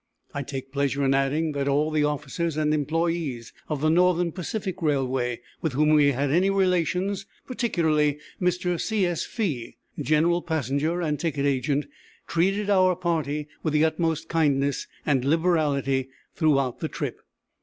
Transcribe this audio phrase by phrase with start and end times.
[0.33, 4.81] I take pleasure in adding that all the officers and employés of the Northern Pacific
[4.81, 8.81] Railway with whom we had any relations, particularly Mr.
[8.81, 9.05] C.
[9.05, 9.25] S.
[9.27, 11.85] Fee, general passenger and ticket agent,
[12.25, 17.21] treated our party with the utmost kindness and liberality throughout the trip.